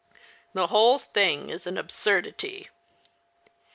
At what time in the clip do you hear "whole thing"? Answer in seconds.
0.65-1.51